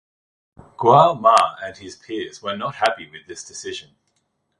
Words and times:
Guo 0.79 1.13
Ma 1.21 1.35
and 1.61 1.77
his 1.77 1.95
peers 1.95 2.41
were 2.41 2.57
not 2.57 2.73
happy 2.73 3.07
with 3.07 3.27
this 3.27 3.43
decision. 3.47 3.91